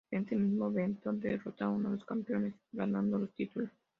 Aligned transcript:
En 0.09 0.23
ese 0.23 0.35
mismo 0.35 0.65
evento, 0.69 1.13
derrotaron 1.13 1.85
a 1.85 1.91
los 1.91 2.03
campeones, 2.05 2.55
ganando 2.71 3.19
los 3.19 3.31
títulos. 3.35 3.69